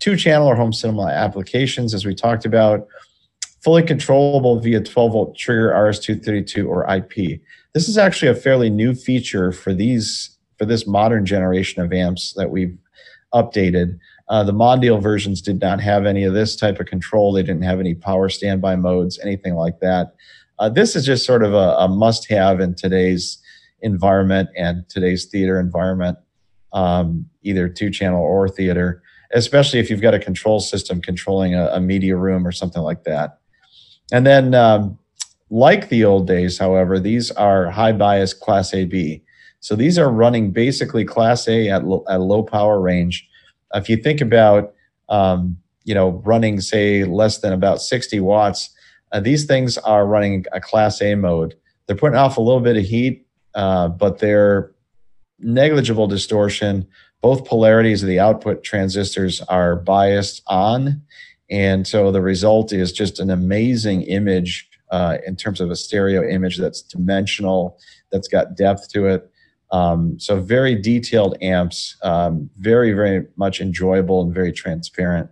Two 0.00 0.16
channel 0.16 0.48
or 0.48 0.56
home 0.56 0.72
cinema 0.72 1.06
applications, 1.06 1.94
as 1.94 2.04
we 2.04 2.14
talked 2.14 2.44
about, 2.44 2.86
fully 3.64 3.82
controllable 3.82 4.60
via 4.60 4.80
12 4.80 5.12
volt 5.12 5.36
trigger 5.36 5.70
RS232 5.70 6.68
or 6.68 6.88
IP. 6.94 7.40
This 7.72 7.88
is 7.88 7.96
actually 7.96 8.30
a 8.30 8.34
fairly 8.34 8.68
new 8.68 8.94
feature 8.94 9.50
for 9.50 9.72
these 9.72 10.36
for 10.58 10.66
this 10.66 10.86
modern 10.86 11.26
generation 11.26 11.82
of 11.82 11.92
amps 11.92 12.34
that 12.36 12.50
we've 12.50 12.76
updated. 13.32 13.98
Uh, 14.28 14.44
the 14.44 14.52
Mondial 14.52 15.02
versions 15.02 15.42
did 15.42 15.60
not 15.60 15.80
have 15.80 16.06
any 16.06 16.22
of 16.22 16.32
this 16.32 16.54
type 16.54 16.78
of 16.78 16.86
control. 16.86 17.32
They 17.32 17.42
didn't 17.42 17.64
have 17.64 17.80
any 17.80 17.94
power 17.94 18.28
standby 18.28 18.76
modes, 18.76 19.18
anything 19.18 19.54
like 19.54 19.80
that. 19.80 20.14
Uh, 20.60 20.68
this 20.68 20.94
is 20.94 21.04
just 21.04 21.26
sort 21.26 21.42
of 21.42 21.52
a, 21.52 21.74
a 21.78 21.88
must 21.88 22.30
have 22.30 22.60
in 22.60 22.76
today's 22.76 23.38
environment 23.80 24.48
and 24.56 24.88
today's 24.88 25.24
theater 25.24 25.58
environment, 25.58 26.16
um, 26.72 27.26
either 27.42 27.68
two 27.68 27.90
channel 27.90 28.22
or 28.22 28.48
theater, 28.48 29.02
especially 29.32 29.80
if 29.80 29.90
you've 29.90 30.00
got 30.00 30.14
a 30.14 30.20
control 30.20 30.60
system 30.60 31.00
controlling 31.00 31.54
a, 31.54 31.66
a 31.68 31.80
media 31.80 32.16
room 32.16 32.46
or 32.46 32.52
something 32.52 32.82
like 32.82 33.02
that. 33.02 33.40
And 34.12 34.26
then, 34.26 34.54
um, 34.54 34.98
like 35.50 35.88
the 35.88 36.04
old 36.04 36.26
days, 36.26 36.58
however, 36.58 36.98
these 36.98 37.30
are 37.32 37.70
high 37.70 37.92
bias 37.92 38.32
Class 38.32 38.74
AB. 38.74 39.22
So 39.60 39.76
these 39.76 39.98
are 39.98 40.10
running 40.10 40.50
basically 40.50 41.04
Class 41.04 41.48
A 41.48 41.68
at, 41.70 41.84
lo- 41.84 42.04
at 42.08 42.20
low 42.20 42.42
power 42.42 42.80
range 42.80 43.28
if 43.74 43.88
you 43.88 43.96
think 43.96 44.20
about, 44.20 44.72
um, 45.08 45.58
you 45.84 45.94
know, 45.94 46.22
running 46.24 46.60
say 46.60 47.04
less 47.04 47.38
than 47.38 47.52
about 47.52 47.82
60 47.82 48.20
watts, 48.20 48.70
uh, 49.12 49.20
these 49.20 49.44
things 49.44 49.76
are 49.78 50.06
running 50.06 50.44
a 50.52 50.60
Class 50.60 51.02
A 51.02 51.14
mode. 51.14 51.54
They're 51.86 51.96
putting 51.96 52.16
off 52.16 52.36
a 52.36 52.40
little 52.40 52.60
bit 52.60 52.76
of 52.76 52.84
heat, 52.84 53.26
uh, 53.54 53.88
but 53.88 54.18
they're 54.18 54.72
negligible 55.38 56.06
distortion. 56.06 56.86
Both 57.20 57.44
polarities 57.44 58.02
of 58.02 58.08
the 58.08 58.20
output 58.20 58.64
transistors 58.64 59.40
are 59.42 59.76
biased 59.76 60.42
on, 60.46 61.02
and 61.50 61.86
so 61.86 62.10
the 62.10 62.22
result 62.22 62.72
is 62.72 62.92
just 62.92 63.20
an 63.20 63.30
amazing 63.30 64.02
image 64.02 64.68
uh, 64.90 65.18
in 65.26 65.36
terms 65.36 65.60
of 65.60 65.70
a 65.70 65.76
stereo 65.76 66.26
image 66.28 66.56
that's 66.56 66.82
dimensional, 66.82 67.78
that's 68.10 68.28
got 68.28 68.56
depth 68.56 68.88
to 68.92 69.06
it. 69.06 69.30
Um, 69.72 70.18
so 70.20 70.40
very 70.40 70.76
detailed 70.76 71.36
amps, 71.42 71.96
um, 72.02 72.48
very, 72.58 72.92
very 72.92 73.26
much 73.36 73.60
enjoyable 73.60 74.22
and 74.22 74.32
very 74.32 74.52
transparent. 74.52 75.30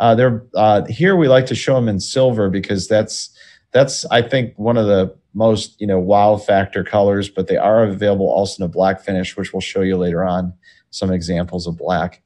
Uh, 0.00 0.14
they're 0.14 0.44
uh, 0.54 0.84
here. 0.86 1.16
We 1.16 1.28
like 1.28 1.46
to 1.46 1.54
show 1.54 1.74
them 1.74 1.88
in 1.88 2.00
silver 2.00 2.50
because 2.50 2.88
that's 2.88 3.30
that's 3.72 4.04
I 4.06 4.20
think 4.20 4.52
one 4.58 4.76
of 4.76 4.86
the 4.86 5.16
most 5.32 5.80
you 5.80 5.86
know 5.86 5.98
wow 5.98 6.36
factor 6.36 6.84
colors. 6.84 7.28
But 7.30 7.46
they 7.46 7.56
are 7.56 7.84
available 7.84 8.28
also 8.28 8.62
in 8.62 8.68
a 8.68 8.72
black 8.72 9.00
finish, 9.00 9.36
which 9.36 9.52
we'll 9.52 9.60
show 9.60 9.80
you 9.80 9.96
later 9.96 10.24
on 10.24 10.52
some 10.90 11.12
examples 11.12 11.66
of 11.66 11.78
black. 11.78 12.22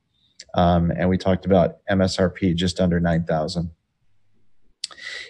Um, 0.55 0.91
and 0.91 1.09
we 1.09 1.17
talked 1.17 1.47
about 1.47 1.77
MSRP 1.91 2.55
just 2.55 2.81
under 2.81 3.01
nine 3.01 3.25
thousand. 3.25 3.71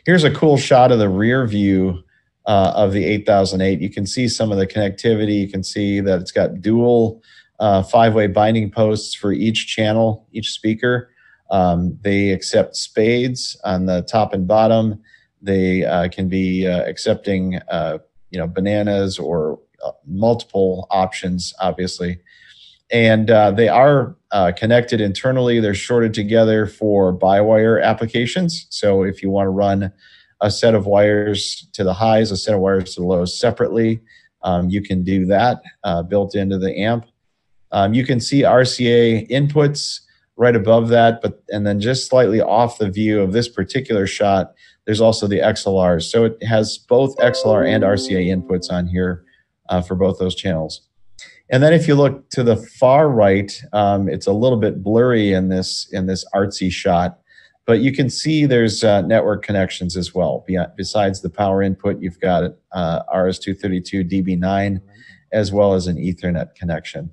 Here's 0.05 0.25
a 0.25 0.31
cool 0.31 0.57
shot 0.57 0.93
of 0.93 0.99
the 0.99 1.09
rear 1.09 1.47
view 1.47 2.03
uh, 2.47 2.73
of 2.75 2.93
the 2.93 3.05
8008. 3.05 3.81
You 3.81 3.91
can 3.91 4.07
see 4.07 4.29
some 4.29 4.51
of 4.51 4.59
the 4.59 4.67
connectivity. 4.67 5.41
You 5.41 5.49
can 5.49 5.63
see 5.63 6.01
that 6.01 6.21
it's 6.21 6.33
got 6.33 6.61
dual 6.61 7.23
uh, 7.59 7.83
five-way 7.83 8.27
binding 8.27 8.71
posts 8.71 9.15
for 9.15 9.33
each 9.33 9.67
channel, 9.67 10.27
each 10.33 10.51
speaker. 10.51 11.11
Um, 11.51 11.99
they 12.01 12.31
accept 12.31 12.77
spades 12.77 13.61
on 13.65 13.87
the 13.87 14.03
top 14.03 14.33
and 14.33 14.49
bottom. 14.49 15.03
They 15.43 15.85
uh, 15.85 16.09
can 16.09 16.29
be 16.29 16.67
uh, 16.67 16.85
accepting, 16.85 17.57
uh, 17.71 17.99
you 18.31 18.39
know, 18.39 18.47
bananas 18.47 19.19
or 19.19 19.59
uh, 19.85 19.93
multiple 20.07 20.87
options, 20.91 21.53
obviously. 21.61 22.21
And 22.91 23.29
they 23.29 23.69
are 23.69 24.17
uh, 24.33 24.53
connected 24.57 25.01
internally. 25.01 25.61
They're 25.61 25.75
shorted 25.75 26.15
together 26.15 26.67
for 26.67 27.13
by-wire 27.13 27.79
applications. 27.79 28.67
So 28.71 29.03
if 29.03 29.23
you 29.23 29.31
want 29.31 29.47
to 29.47 29.51
run 29.51 29.93
a 30.41 30.51
set 30.51 30.75
of 30.75 30.87
wires 30.87 31.69
to 31.73 31.85
the 31.85 31.95
highs, 31.95 32.31
a 32.31 32.37
set 32.37 32.55
of 32.55 32.61
wires 32.61 32.95
to 32.95 33.01
the 33.01 33.07
lows 33.07 33.39
separately, 33.39 34.01
um, 34.43 34.71
you 34.71 34.83
can 34.83 35.03
do 35.05 35.27
that 35.27 35.63
built 36.09 36.35
into 36.35 36.59
the 36.59 36.75
amp. 36.79 37.07
Um, 37.73 37.95
you 37.95 38.05
can 38.05 38.21
see 38.21 38.43
RCA 38.43 39.29
inputs 39.29 40.01
right 40.41 40.57
above 40.57 40.89
that, 40.89 41.21
but 41.21 41.43
and 41.51 41.67
then 41.67 41.81
just 41.81 42.09
slightly 42.09 42.41
off 42.41 42.79
the 42.79 42.91
view 42.91 43.21
of 43.21 43.33
this 43.33 43.47
particular 43.47 44.07
shot, 44.07 44.55
there's 44.87 45.01
also 45.01 45.27
the 45.27 45.39
XLRs. 45.39 46.05
So 46.05 46.25
it 46.25 46.43
has 46.43 46.79
both 46.79 47.17
XLR 47.19 47.69
and 47.69 47.85
RCA 47.85 48.27
inputs 48.27 48.73
on 48.73 48.87
here 48.87 49.25
uh, 49.69 49.83
for 49.83 49.95
both 49.95 50.19
those 50.19 50.35
channels. 50.35 50.89
And 51.51 51.63
then 51.63 51.73
if 51.73 51.89
you 51.89 51.97
look 51.97 52.31
to 52.31 52.45
the 52.45 52.57
far 52.57 53.09
right, 53.09 53.53
um, 53.73 54.09
it's 54.09 54.29
a 54.29 54.33
little 54.33 54.59
bit 54.59 54.83
blurry 54.83 55.33
in 55.33 55.49
this 55.49 55.89
in 55.93 56.07
this 56.07 56.25
artsy 56.33 56.71
shot, 56.71 57.19
but 57.67 57.81
you 57.81 57.93
can 57.93 58.09
see 58.09 58.47
there's 58.47 58.85
uh, 58.85 59.03
network 59.03 59.45
connections 59.45 59.97
as 59.97 60.15
well. 60.15 60.47
Besides 60.77 61.23
the 61.23 61.31
power 61.31 61.63
input, 61.63 62.01
you've 62.01 62.21
got 62.21 62.53
uh, 62.73 63.03
RS-232 63.13 64.11
DB9, 64.11 64.81
as 65.33 65.53
well 65.53 65.75
as 65.75 65.89
an 65.89 65.97
Ethernet 65.97 66.55
connection. 66.55 67.13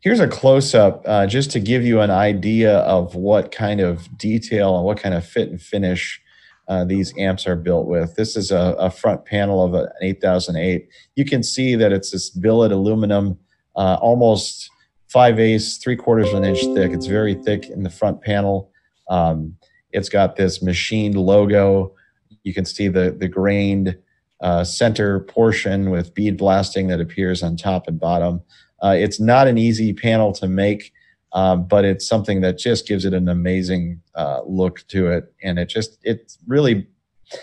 Here's 0.00 0.20
a 0.20 0.28
close 0.28 0.74
up 0.74 1.02
uh, 1.06 1.26
just 1.26 1.50
to 1.52 1.60
give 1.60 1.84
you 1.84 2.00
an 2.00 2.10
idea 2.10 2.78
of 2.78 3.14
what 3.14 3.50
kind 3.50 3.80
of 3.80 4.16
detail 4.16 4.76
and 4.76 4.84
what 4.84 5.00
kind 5.00 5.14
of 5.14 5.26
fit 5.26 5.48
and 5.48 5.60
finish 5.60 6.20
uh, 6.68 6.84
these 6.84 7.12
amps 7.18 7.46
are 7.46 7.56
built 7.56 7.86
with. 7.86 8.14
This 8.14 8.36
is 8.36 8.50
a, 8.50 8.76
a 8.78 8.90
front 8.90 9.24
panel 9.24 9.64
of 9.64 9.74
an 9.74 9.88
8008. 10.02 10.88
You 11.16 11.24
can 11.24 11.42
see 11.42 11.74
that 11.74 11.92
it's 11.92 12.10
this 12.10 12.30
billet 12.30 12.72
aluminum, 12.72 13.38
uh, 13.74 13.98
almost 14.00 14.70
5 15.08 15.40
eighths, 15.40 15.78
three 15.78 15.96
quarters 15.96 16.28
of 16.28 16.34
an 16.34 16.44
inch 16.44 16.60
thick. 16.74 16.92
It's 16.92 17.06
very 17.06 17.34
thick 17.34 17.70
in 17.70 17.82
the 17.82 17.90
front 17.90 18.20
panel. 18.20 18.70
Um, 19.08 19.56
it's 19.90 20.10
got 20.10 20.36
this 20.36 20.62
machined 20.62 21.16
logo. 21.16 21.94
You 22.42 22.52
can 22.52 22.66
see 22.66 22.88
the, 22.88 23.16
the 23.18 23.28
grained 23.28 23.96
uh, 24.42 24.64
center 24.64 25.20
portion 25.20 25.90
with 25.90 26.14
bead 26.14 26.36
blasting 26.36 26.88
that 26.88 27.00
appears 27.00 27.42
on 27.42 27.56
top 27.56 27.88
and 27.88 27.98
bottom. 27.98 28.42
Uh, 28.82 28.94
it's 28.96 29.18
not 29.18 29.48
an 29.48 29.56
easy 29.58 29.92
panel 29.92 30.32
to 30.32 30.46
make, 30.46 30.92
um, 31.32 31.66
but 31.66 31.84
it's 31.84 32.06
something 32.06 32.40
that 32.40 32.58
just 32.58 32.86
gives 32.86 33.04
it 33.04 33.14
an 33.14 33.28
amazing 33.28 34.00
uh, 34.14 34.40
look 34.46 34.86
to 34.88 35.08
it, 35.08 35.32
and 35.42 35.58
it 35.58 35.68
just 35.68 35.98
it's 36.02 36.38
really 36.46 36.86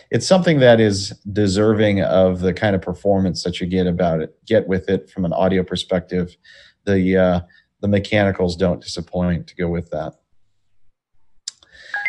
it's 0.10 0.26
something 0.26 0.60
that 0.60 0.80
is 0.80 1.10
deserving 1.32 2.02
of 2.02 2.40
the 2.40 2.54
kind 2.54 2.76
of 2.76 2.82
performance 2.82 3.44
that 3.44 3.62
you 3.62 3.68
get 3.68 3.86
about 3.86 4.20
it 4.22 4.36
get 4.46 4.68
with 4.68 4.90
it 4.90 5.10
from 5.10 5.26
an 5.26 5.34
audio 5.34 5.64
perspective. 5.64 6.36
The 6.86 7.18
uh, 7.18 7.40
the 7.82 7.88
mechanicals 7.88 8.56
don't 8.56 8.82
disappoint 8.82 9.48
to 9.48 9.56
go 9.56 9.68
with 9.68 9.90
that. 9.92 10.14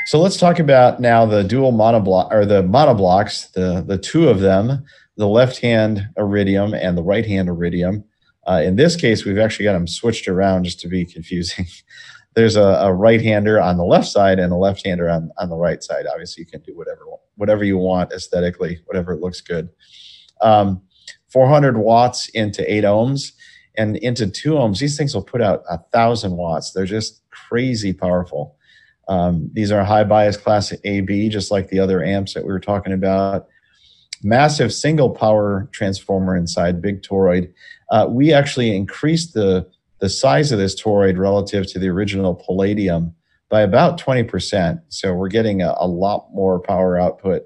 So 0.06 0.20
let's 0.20 0.36
talk 0.36 0.60
about 0.60 1.00
now 1.00 1.26
the 1.26 1.42
dual 1.42 1.72
monoblock 1.72 2.32
or 2.32 2.46
the 2.46 2.62
monoblocks, 2.62 3.52
the 3.52 3.84
the 3.86 3.98
two 3.98 4.28
of 4.28 4.40
them, 4.40 4.84
the 5.16 5.28
left 5.28 5.58
hand 5.58 6.08
iridium 6.16 6.74
and 6.74 6.96
the 6.96 7.02
right 7.02 7.26
hand 7.26 7.48
iridium. 7.48 8.04
Uh, 8.48 8.62
in 8.64 8.76
this 8.76 8.96
case, 8.96 9.24
we've 9.24 9.38
actually 9.38 9.64
got 9.64 9.72
them 9.72 9.86
switched 9.86 10.28
around 10.28 10.64
just 10.64 10.80
to 10.80 10.88
be 10.88 11.04
confusing. 11.04 11.66
There's 12.34 12.56
a, 12.56 12.62
a 12.62 12.92
right-hander 12.92 13.60
on 13.60 13.78
the 13.78 13.84
left 13.84 14.08
side 14.08 14.38
and 14.38 14.52
a 14.52 14.56
left-hander 14.56 15.08
on, 15.08 15.30
on 15.38 15.48
the 15.48 15.56
right 15.56 15.82
side. 15.82 16.04
Obviously, 16.10 16.42
you 16.42 16.46
can 16.46 16.60
do 16.60 16.76
whatever 16.76 17.02
whatever 17.36 17.64
you 17.64 17.76
want 17.76 18.12
aesthetically, 18.12 18.80
whatever 18.86 19.16
looks 19.16 19.40
good. 19.40 19.68
Um, 20.40 20.82
400 21.28 21.76
watts 21.76 22.28
into 22.30 22.72
8 22.72 22.84
ohms 22.84 23.32
and 23.76 23.96
into 23.98 24.26
2 24.26 24.52
ohms. 24.52 24.78
These 24.78 24.96
things 24.96 25.14
will 25.14 25.22
put 25.22 25.42
out 25.42 25.62
a 25.68 25.76
1,000 25.76 26.36
watts. 26.36 26.72
They're 26.72 26.86
just 26.86 27.22
crazy 27.30 27.92
powerful. 27.92 28.56
Um, 29.08 29.50
these 29.52 29.70
are 29.70 29.84
high 29.84 30.04
bias 30.04 30.36
class 30.36 30.72
AB, 30.84 31.28
just 31.28 31.50
like 31.50 31.68
the 31.68 31.78
other 31.78 32.02
amps 32.02 32.34
that 32.34 32.44
we 32.44 32.52
were 32.52 32.60
talking 32.60 32.92
about 32.92 33.48
massive 34.22 34.72
single 34.72 35.10
power 35.10 35.68
transformer 35.72 36.36
inside, 36.36 36.82
big 36.82 37.02
toroid. 37.02 37.52
Uh, 37.90 38.06
we 38.08 38.32
actually 38.32 38.74
increased 38.74 39.34
the, 39.34 39.68
the 40.00 40.08
size 40.08 40.52
of 40.52 40.58
this 40.58 40.80
toroid 40.80 41.18
relative 41.18 41.66
to 41.68 41.78
the 41.78 41.88
original 41.88 42.34
Palladium 42.34 43.14
by 43.48 43.60
about 43.62 44.00
20%. 44.00 44.80
So 44.88 45.14
we're 45.14 45.28
getting 45.28 45.62
a, 45.62 45.74
a 45.78 45.86
lot 45.86 46.28
more 46.32 46.60
power 46.60 46.98
output 46.98 47.42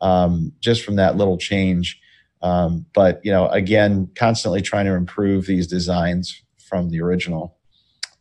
um, 0.00 0.52
just 0.60 0.82
from 0.82 0.96
that 0.96 1.16
little 1.16 1.38
change. 1.38 2.00
Um, 2.42 2.84
but 2.94 3.20
you 3.24 3.32
know, 3.32 3.48
again, 3.48 4.10
constantly 4.14 4.60
trying 4.60 4.84
to 4.86 4.94
improve 4.94 5.46
these 5.46 5.66
designs 5.66 6.42
from 6.58 6.90
the 6.90 7.00
original. 7.00 7.56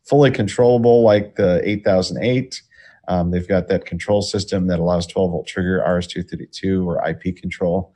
Fully 0.06 0.32
controllable 0.32 1.04
like 1.04 1.36
the 1.36 1.62
8008. 1.68 2.62
Um, 3.08 3.32
they've 3.32 3.48
got 3.48 3.68
that 3.68 3.86
control 3.86 4.22
system 4.22 4.68
that 4.68 4.80
allows 4.80 5.08
12 5.08 5.32
volt 5.32 5.48
trigger, 5.48 5.84
RS-232 5.86 6.86
or 6.86 7.06
IP 7.08 7.36
control. 7.36 7.94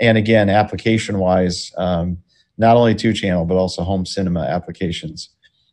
And 0.00 0.18
again, 0.18 0.48
application 0.48 1.18
wise, 1.18 1.70
um, 1.76 2.18
not 2.56 2.76
only 2.76 2.94
two 2.94 3.12
channel, 3.12 3.44
but 3.44 3.56
also 3.56 3.82
home 3.82 4.06
cinema 4.06 4.42
applications. 4.42 5.30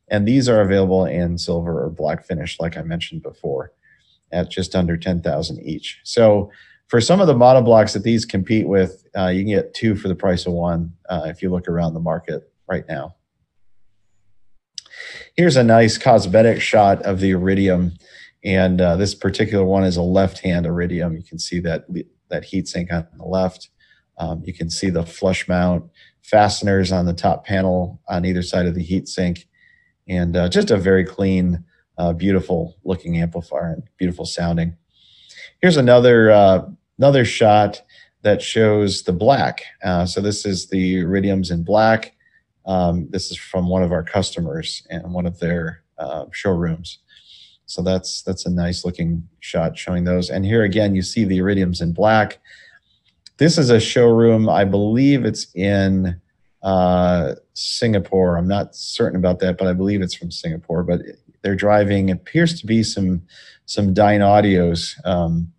And 0.10 0.28
these 0.28 0.50
are 0.50 0.62
available 0.62 1.06
in 1.06 1.38
silver 1.38 1.84
or 1.84 1.90
black 1.90 2.26
finish, 2.26 2.60
like 2.60 2.78
I 2.78 2.82
mentioned 2.82 3.24
before, 3.24 3.72
at 4.32 4.50
just 4.50 4.76
under 4.76 4.98
10,000 4.98 5.60
each. 5.62 6.02
So 6.04 6.52
for 6.88 7.00
some 7.00 7.22
of 7.22 7.28
the 7.28 7.34
monoblocks 7.34 7.94
that 7.94 8.04
these 8.04 8.26
compete 8.26 8.68
with, 8.68 9.06
uh, 9.18 9.28
you 9.28 9.44
can 9.44 9.54
get 9.54 9.74
two 9.74 9.96
for 9.96 10.10
the 10.10 10.16
price 10.16 10.46
of 10.46 10.54
one 10.54 10.94
uh, 11.10 11.24
if 11.26 11.42
you 11.42 11.50
look 11.50 11.68
around 11.70 11.94
the 11.94 12.00
market 12.02 12.52
right 12.68 12.84
now. 12.90 13.16
Here's 15.38 15.56
a 15.56 15.64
nice 15.64 15.98
cosmetic 15.98 16.62
shot 16.62 17.02
of 17.04 17.20
the 17.20 17.32
iridium 17.32 17.94
and 18.44 18.82
uh, 18.82 18.96
this 18.96 19.14
particular 19.14 19.64
one 19.64 19.84
is 19.84 19.98
a 19.98 20.02
left-hand 20.02 20.66
iridium. 20.66 21.16
You 21.16 21.24
can 21.24 21.38
see 21.38 21.60
that, 21.60 21.86
that 22.30 22.46
heat 22.46 22.68
sink 22.68 22.92
on 22.92 23.08
the 23.18 23.26
left. 23.26 23.70
Um, 24.18 24.42
you 24.46 24.54
can 24.54 24.70
see 24.70 24.90
the 24.90 25.06
flush 25.06 25.48
mount 25.48 25.86
fasteners 26.22 26.92
on 26.92 27.06
the 27.06 27.14
top 27.14 27.46
panel 27.46 28.02
on 28.08 28.26
either 28.26 28.42
side 28.42 28.66
of 28.66 28.76
the 28.76 28.84
heat 28.84 29.08
sink. 29.08 29.48
And 30.08 30.36
uh, 30.36 30.50
just 30.50 30.72
a 30.72 30.78
very 30.78 31.06
clean, 31.06 31.64
uh, 31.98 32.14
beautiful 32.14 32.78
looking 32.84 33.18
amplifier 33.18 33.74
and 33.74 33.84
beautiful 33.98 34.26
sounding. 34.26 34.76
Here's 35.62 35.78
another, 35.78 36.32
uh, 36.32 36.66
another 36.98 37.26
shot 37.26 37.82
that 38.24 38.42
shows 38.42 39.04
the 39.04 39.14
black. 39.14 39.64
Uh, 39.84 40.06
so 40.06 40.22
this 40.22 40.46
is 40.46 40.68
the 40.70 41.02
iridiums 41.04 41.52
in 41.52 41.64
black. 41.64 42.14
Um, 42.66 43.08
this 43.10 43.32
is 43.32 43.38
from 43.38 43.68
one 43.68 43.84
of 43.84 43.92
our 43.92 44.04
customers 44.04 44.86
and 44.90 45.14
one 45.14 45.26
of 45.26 45.40
their 45.40 45.84
uh, 45.98 46.26
showrooms. 46.32 47.00
So 47.66 47.82
that's 47.82 48.22
that's 48.24 48.46
a 48.46 48.50
nice 48.50 48.84
looking 48.84 49.28
shot 49.40 49.78
showing 49.78 50.04
those. 50.04 50.30
And 50.30 50.46
here 50.46 50.64
again, 50.64 50.94
you 50.94 51.02
see 51.02 51.24
the 51.24 51.40
iridiums 51.40 51.82
in 51.82 51.94
black. 51.94 52.40
This 53.42 53.58
is 53.58 53.72
a 53.72 53.80
showroom. 53.80 54.48
I 54.48 54.66
believe 54.66 55.26
it's 55.26 55.48
in 55.56 56.22
uh, 56.62 57.34
Singapore. 57.56 58.38
I'm 58.38 58.48
not 58.48 58.76
certain 58.76 59.18
about 59.18 59.40
that, 59.40 59.58
but 59.58 59.66
I 59.66 59.74
believe 59.74 60.04
it's 60.04 60.14
from 60.14 60.30
Singapore. 60.30 60.84
But 60.84 61.02
they're 61.42 61.56
driving. 61.56 62.10
It 62.10 62.18
appears 62.18 62.62
to 62.62 62.68
be 62.68 62.84
some 62.84 63.24
some 63.66 63.96
Dynaudios, 63.96 64.94
um, 65.08 65.52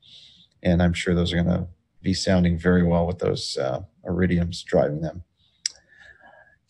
and 0.62 0.81
I'm 0.81 0.93
sure 0.93 1.12
those 1.12 1.33
are 1.33 1.43
going 1.43 1.59
to 1.59 1.67
be 2.03 2.15
sounding 2.15 2.57
very 2.57 2.85
well 2.85 3.05
with 3.05 3.19
those 3.19 3.59
uh, 3.59 3.81
iridiums 4.09 4.65
driving 4.65 5.01
them. 5.01 5.25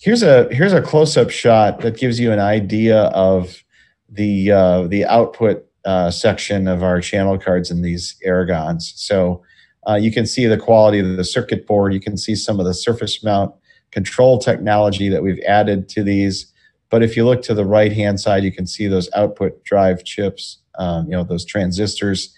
Here's 0.00 0.23
a 0.23 0.49
here's 0.50 0.73
a 0.73 0.81
close 0.81 1.19
up 1.19 1.28
shot 1.28 1.81
that 1.81 1.99
gives 1.99 2.19
you 2.19 2.33
an 2.33 2.40
idea 2.40 3.02
of 3.09 3.62
the 4.09 4.50
uh, 4.50 4.87
the 4.87 5.04
output 5.04 5.66
uh, 5.85 6.11
section 6.11 6.66
of 6.66 6.83
our 6.83 7.02
channel 7.02 7.37
cards 7.37 7.71
in 7.71 7.83
these 7.83 8.16
Aragons. 8.25 8.95
So 8.97 9.42
uh, 9.89 9.95
you 9.95 10.12
can 10.12 10.27
see 10.27 10.47
the 10.47 10.57
quality 10.57 10.99
of 10.99 11.17
the 11.17 11.25
circuit 11.25 11.67
board. 11.67 11.93
You 11.93 12.01
can 12.01 12.17
see 12.17 12.35
some 12.35 12.61
of 12.61 12.67
the 12.67 12.75
surface 12.75 13.23
mount 13.25 13.55
control 13.91 14.39
technology 14.39 15.09
that 15.09 15.23
we've 15.23 15.41
added 15.47 15.89
to 15.91 16.03
these. 16.03 16.53
But 16.91 17.03
if 17.03 17.17
you 17.17 17.25
look 17.25 17.43
to 17.43 17.55
the 17.55 17.65
right 17.65 17.93
hand 17.93 18.21
side, 18.21 18.45
you 18.45 18.53
can 18.53 18.67
see 18.67 18.87
those 18.87 19.09
output 19.15 19.65
drive 19.65 20.05
chips, 20.05 20.59
um, 20.79 21.07
you 21.07 21.12
know, 21.12 21.25
those 21.25 21.45
transistors. 21.45 22.35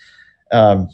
Um, 0.52 0.88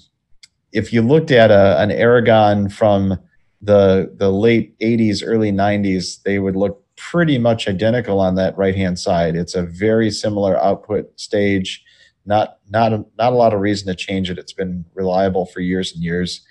if 0.73 0.93
you 0.93 1.03
looked 1.03 1.31
at 1.31 1.51
a, 1.51 1.81
an 1.81 1.91
Aragon 1.91 2.69
from 2.69 3.19
the 3.61 4.13
the 4.17 4.31
late 4.31 4.79
80s, 4.79 5.23
early 5.25 5.53
90s, 5.53 6.23
they 6.23 6.39
would 6.39 6.57
look 6.57 6.83
pretty 6.97 7.39
much 7.39 7.69
identical 7.69 8.21
on 8.21 8.35
that 8.37 8.57
right 8.57 8.77
hand 8.77 8.99
side. 8.99 9.35
It's 9.35 9.55
a 9.55 9.63
very 9.63 10.11
similar 10.11 10.57
output 10.63 11.19
stage. 11.19 11.85
Not 12.27 12.59
not 12.69 12.93
a, 12.93 13.05
not 13.19 13.33
a 13.33 13.37
lot 13.37 13.55
of 13.55 13.61
reason 13.61 13.89
to 13.89 13.95
change 13.95 14.31
it. 14.31 14.39
It's 14.39 14.53
been 14.53 14.85
reliable 14.95 15.47
for 15.47 15.61
years 15.61 15.93
and 15.93 16.03
years, 16.03 16.43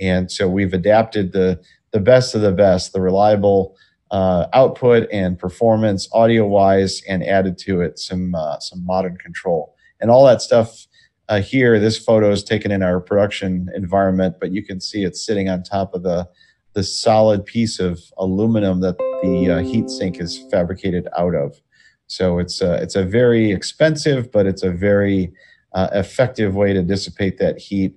and 0.00 0.30
so 0.30 0.48
we've 0.48 0.74
adapted 0.74 1.32
the 1.32 1.60
the 1.92 2.00
best 2.00 2.34
of 2.34 2.40
the 2.42 2.52
best, 2.52 2.92
the 2.92 3.00
reliable 3.00 3.76
uh, 4.10 4.46
output 4.52 5.08
and 5.10 5.38
performance 5.38 6.08
audio 6.12 6.46
wise, 6.46 7.02
and 7.08 7.24
added 7.24 7.56
to 7.58 7.80
it 7.80 7.98
some 7.98 8.34
uh, 8.34 8.58
some 8.60 8.84
modern 8.84 9.16
control 9.16 9.74
and 10.00 10.10
all 10.10 10.24
that 10.26 10.42
stuff. 10.42 10.86
Uh, 11.28 11.40
here, 11.40 11.80
this 11.80 11.98
photo 11.98 12.30
is 12.30 12.44
taken 12.44 12.70
in 12.70 12.82
our 12.82 13.00
production 13.00 13.70
environment, 13.74 14.36
but 14.38 14.52
you 14.52 14.62
can 14.62 14.78
see 14.78 15.04
it's 15.04 15.24
sitting 15.24 15.48
on 15.48 15.62
top 15.62 15.94
of 15.94 16.02
the 16.02 16.28
the 16.74 16.82
solid 16.82 17.46
piece 17.46 17.78
of 17.78 18.00
aluminum 18.18 18.80
that 18.80 18.98
the 18.98 19.48
uh, 19.50 19.58
heat 19.60 19.88
sink 19.88 20.20
is 20.20 20.44
fabricated 20.50 21.08
out 21.16 21.34
of. 21.34 21.60
So 22.06 22.38
it's 22.38 22.60
a, 22.60 22.74
it's 22.74 22.96
a 22.96 23.04
very 23.04 23.50
expensive, 23.52 24.30
but 24.30 24.46
it's 24.46 24.62
a 24.62 24.70
very 24.70 25.32
uh, 25.72 25.88
effective 25.92 26.54
way 26.54 26.72
to 26.72 26.82
dissipate 26.82 27.38
that 27.38 27.58
heat 27.58 27.94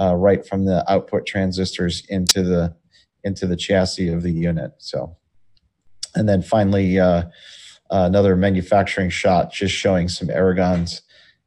uh, 0.00 0.14
right 0.14 0.46
from 0.46 0.64
the 0.64 0.90
output 0.90 1.26
transistors 1.26 2.04
into 2.08 2.42
the 2.42 2.74
into 3.24 3.46
the 3.46 3.56
chassis 3.56 4.08
of 4.08 4.22
the 4.22 4.30
unit. 4.30 4.72
So, 4.78 5.16
and 6.14 6.28
then 6.28 6.40
finally, 6.40 6.98
uh, 6.98 7.24
another 7.90 8.36
manufacturing 8.36 9.10
shot 9.10 9.52
just 9.52 9.74
showing 9.74 10.08
some 10.08 10.28
Aragons 10.28 11.02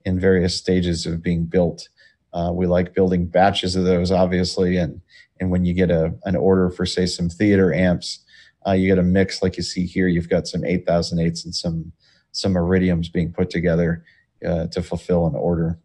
in 0.06 0.20
various 0.20 0.56
stages 0.56 1.06
of 1.06 1.22
being 1.22 1.46
built. 1.46 1.88
Uh, 2.34 2.52
we 2.54 2.68
like 2.68 2.94
building 2.94 3.26
batches 3.26 3.76
of 3.76 3.86
those, 3.86 4.12
obviously, 4.12 4.78
and 4.78 5.02
and 5.40 5.50
when 5.50 5.66
you 5.66 5.74
get 5.74 5.90
a 5.90 6.14
an 6.26 6.36
order 6.36 6.70
for 6.70 6.86
say 6.86 7.06
some 7.06 7.30
theater 7.30 7.74
amps, 7.74 8.20
uh, 8.68 8.72
you 8.72 8.88
get 8.88 9.00
a 9.00 9.04
mix 9.04 9.42
like 9.42 9.58
you 9.58 9.64
see 9.64 9.86
here. 9.86 10.08
You've 10.08 10.30
got 10.30 10.48
some 10.48 10.62
8008s 10.62 11.46
and 11.46 11.56
some 11.56 11.92
some 12.32 12.54
iridiums 12.54 13.12
being 13.12 13.32
put 13.32 13.50
together 13.50 14.04
uh, 14.46 14.68
to 14.68 14.82
fulfill 14.82 15.28
an 15.28 15.36
order. 15.36 15.80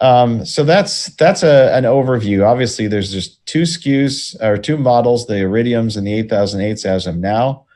Um, 0.00 0.44
so 0.44 0.64
that's 0.64 1.06
that's 1.16 1.42
a, 1.42 1.74
an 1.74 1.84
overview. 1.84 2.44
Obviously, 2.44 2.88
there's 2.88 3.12
just 3.12 3.44
two 3.46 3.62
SKUs 3.62 4.40
or 4.42 4.56
two 4.56 4.76
models, 4.76 5.26
the 5.26 5.34
iridiums 5.34 5.96
and 5.96 6.06
the 6.06 6.22
8008s 6.24 6.84
as 6.84 7.06
of 7.06 7.16
now. 7.16 7.66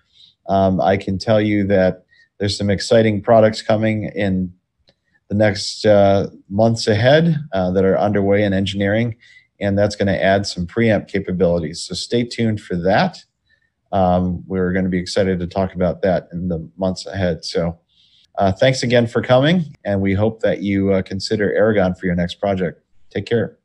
Um, 0.48 0.80
I 0.80 0.96
can 0.96 1.18
tell 1.18 1.40
you 1.40 1.66
that 1.68 2.04
there's 2.38 2.56
some 2.56 2.70
exciting 2.70 3.22
products 3.22 3.62
coming 3.62 4.04
in 4.14 4.52
the 5.28 5.34
next 5.34 5.84
uh, 5.84 6.28
months 6.48 6.88
ahead 6.88 7.36
uh, 7.52 7.70
that 7.72 7.84
are 7.84 7.98
underway 7.98 8.42
in 8.42 8.52
engineering 8.52 9.16
and 9.60 9.76
that's 9.76 9.96
going 9.96 10.06
to 10.06 10.22
add 10.22 10.46
some 10.46 10.66
preamp 10.66 11.08
capabilities. 11.08 11.80
So 11.80 11.94
stay 11.94 12.24
tuned 12.24 12.60
for 12.60 12.76
that. 12.76 13.24
Um, 13.92 14.44
we're 14.46 14.72
going 14.72 14.84
to 14.84 14.90
be 14.90 14.98
excited 14.98 15.38
to 15.40 15.46
talk 15.46 15.74
about 15.74 16.02
that 16.02 16.28
in 16.32 16.48
the 16.48 16.68
months 16.76 17.06
ahead. 17.06 17.44
So 17.44 17.78
uh, 18.36 18.52
thanks 18.52 18.82
again 18.82 19.06
for 19.06 19.22
coming, 19.22 19.76
and 19.84 20.00
we 20.00 20.14
hope 20.14 20.40
that 20.40 20.62
you 20.62 20.92
uh, 20.92 21.02
consider 21.02 21.52
Aragon 21.54 21.94
for 21.94 22.06
your 22.06 22.14
next 22.14 22.36
project. 22.36 22.82
Take 23.10 23.26
care. 23.26 23.57